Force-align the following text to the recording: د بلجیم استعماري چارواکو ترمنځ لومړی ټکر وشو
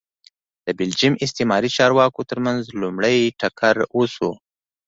د 0.65 0.67
بلجیم 0.79 1.13
استعماري 1.25 1.69
چارواکو 1.77 2.21
ترمنځ 2.31 2.61
لومړی 2.81 3.17
ټکر 3.39 3.75
وشو 3.97 4.31